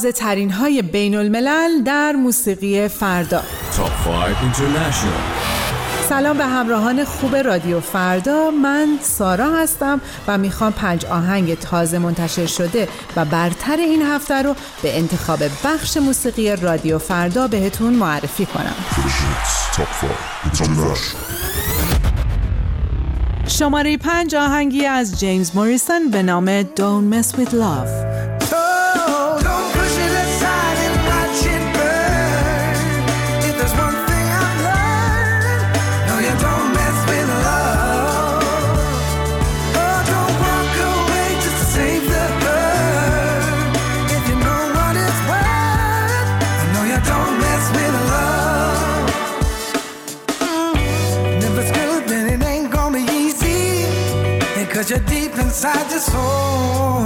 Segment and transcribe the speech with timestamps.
[0.00, 3.42] تازه ترین های بین الملل در موسیقی فردا
[6.08, 8.50] سلام به همراهان خوب رادیو فردا.
[8.50, 14.54] من سارا هستم و می‌خوام پنج آهنگ تازه منتشر شده و برتر این هفته رو
[14.82, 18.74] به انتخاب بخش موسیقی رادیو فردا بهتون معرفی کنم.
[23.46, 28.29] شماره پنج آهنگی از جیمز موریسون به نام Don't Mess With Love.
[54.72, 57.04] Cause you're deep inside your soul.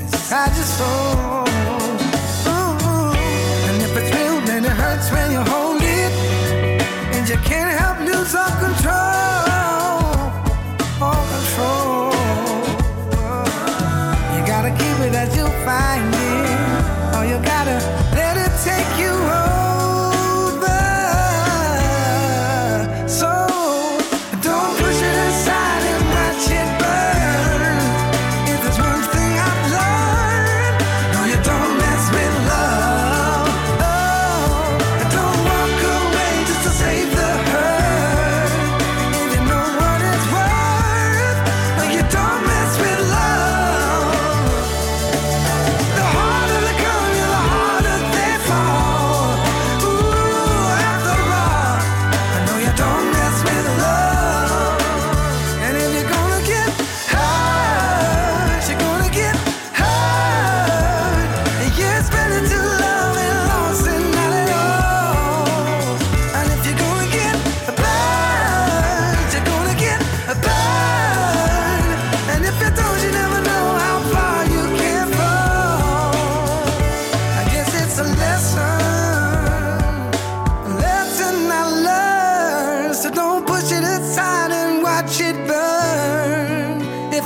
[0.00, 1.46] Inside your soul.
[2.50, 3.14] Ooh.
[3.68, 6.12] And if it's real, then it hurts when you hold it.
[7.14, 8.92] And you can't help lose all control.
[11.00, 12.12] All control.
[14.34, 16.31] You gotta keep it as you find it.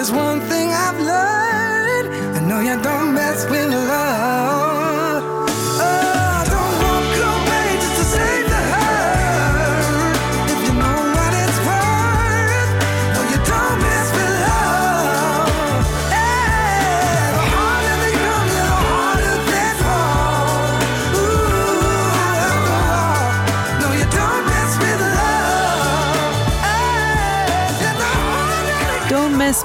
[0.00, 0.59] there's one thing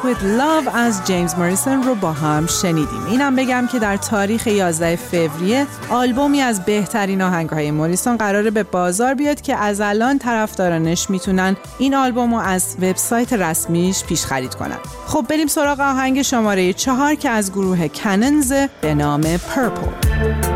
[0.06, 3.06] with Love از جیمز ماریسون رو با هم شنیدیم.
[3.10, 9.14] اینم بگم که در تاریخ 11 فوریه آلبومی از بهترین آهنگهای موریسون قراره به بازار
[9.14, 14.78] بیاد که از الان طرفدارانش می‌تونن این آلبوم رو از وبسایت رسمیش پیش خرید کنن.
[15.08, 20.55] خب بریم سراغ آهنگ شماره چهار که از گروه کننز به نام پرپل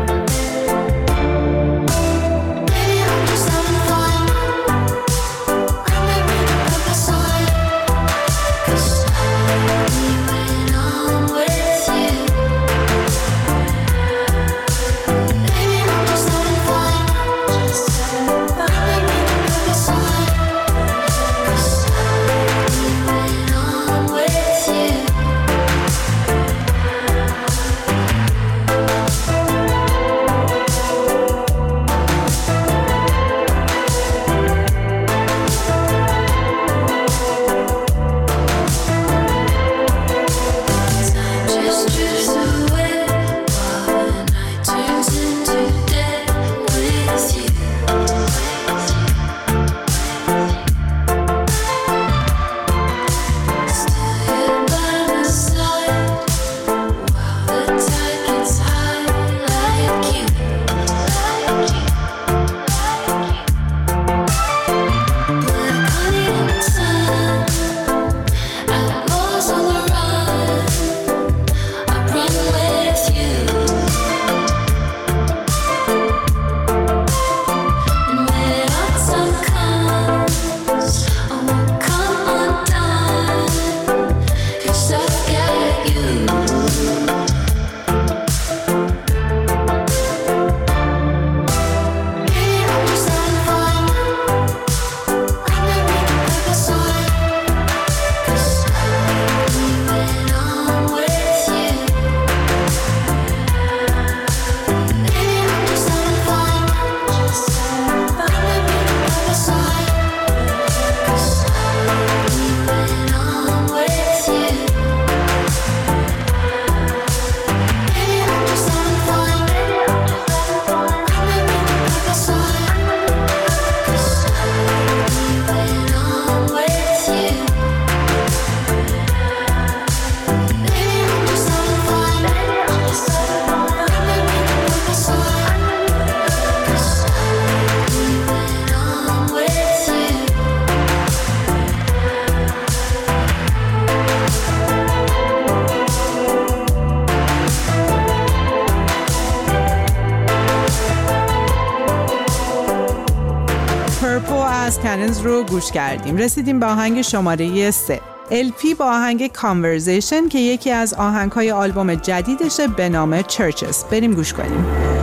[155.00, 156.16] کاننز رو گوش کردیم.
[156.16, 158.00] رسیدیم به آهنگ شماره 3
[158.30, 164.32] LP با آهنگ کانورزیشن که یکی از آهنگهای آلبوم جدیدشه به نام چرچز بریم گوش
[164.32, 164.99] کنیم.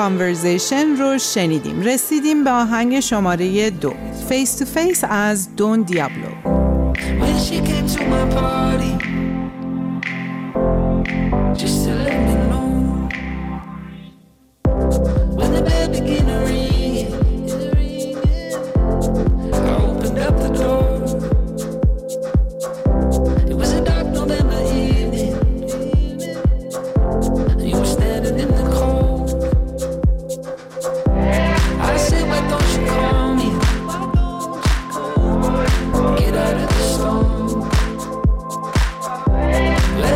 [0.00, 1.80] Conversation رو شنیدیم.
[1.80, 3.92] رسیدیم به آهنگ شماره دو.
[4.28, 6.30] Face to Face از Don Diablo
[7.20, 8.92] When she came to my party,
[11.60, 12.39] just to let me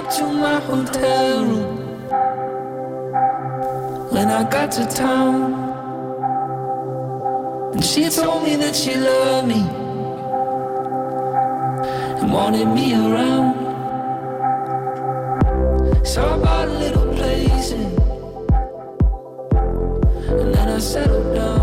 [0.00, 1.76] up to my hotel room.
[4.10, 5.52] When I got to town,
[7.74, 9.60] and she told me that she loved me
[12.18, 13.54] and wanted me around.
[16.06, 17.72] So I bought a little place,
[20.40, 21.59] and then I settled down.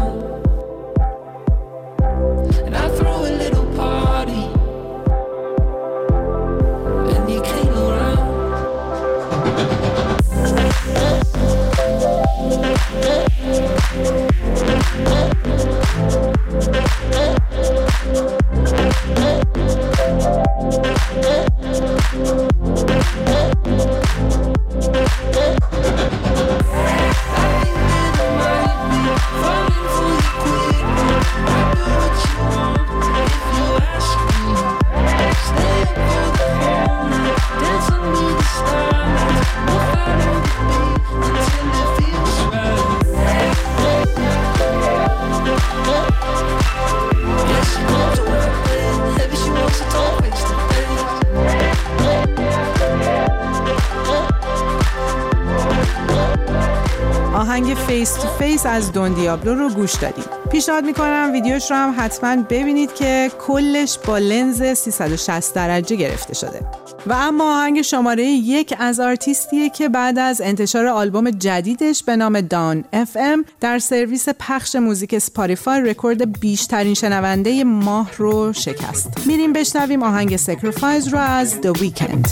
[58.58, 60.24] Face از Don Diablo رو گوش دادیم.
[60.52, 66.62] پیشنهاد می‌کنم ویدیوش رو هم حتما ببینید که کلش با لنز 360 درجه گرفته شده.
[67.08, 72.42] و اما آهنگ شماره یک از آرتیستیه که بعد از انتشار آلبوم جدیدش به نام
[72.42, 79.08] Dawn FM در سرویس پخش موزیک Spotify رکورد بیشترین شنونده ماه رو شکست.
[79.26, 82.28] میریم بشنویم آهنگ Sacrifice رو از The Weeknd.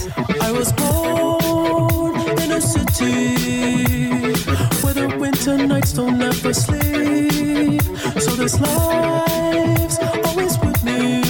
[5.45, 7.83] Tonight's don't ever sleep.
[8.19, 11.21] So this life's always with me.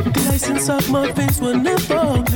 [0.00, 2.33] The ice inside my veins will never melt.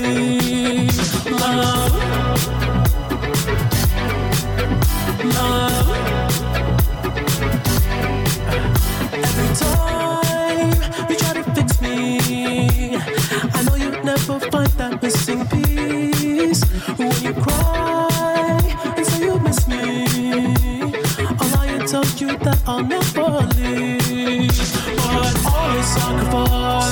[22.70, 23.48] I'm not falling,
[24.46, 26.87] but always sacrifice.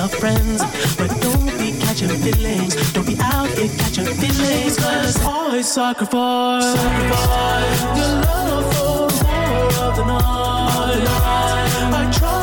[0.00, 0.62] Are friends.
[0.96, 2.74] But don't be catching feelings.
[2.92, 4.76] Don't be out here catching feelings.
[4.78, 11.04] Cause I sacrifice, sacrifice your love for more of the night.
[11.92, 12.39] I try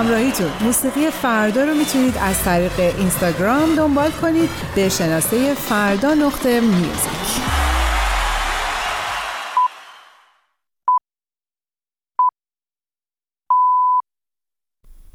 [0.00, 0.50] همراهیتون.
[0.60, 4.50] موسیقی فردا رو می‌تونید از طریق اینستاگرام دنبال کنید.
[4.74, 7.19] به شناسه فردا نقطه میوزیک.